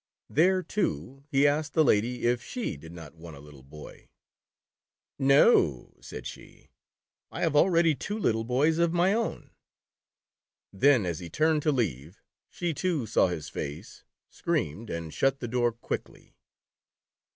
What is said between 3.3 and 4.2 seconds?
a little boy."